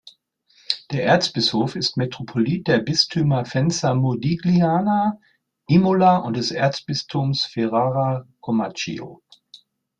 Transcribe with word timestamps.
Der 0.91 1.05
Erzbischof 1.05 1.75
ist 1.75 1.95
Metropolit 1.95 2.65
der 2.67 2.79
Bistümer 2.79 3.45
Faenza-Modigliana, 3.45 5.19
Imola 5.67 6.17
und 6.17 6.37
des 6.37 6.49
Erzbistums 6.49 7.45
Ferrara-Comacchio. 7.45 9.21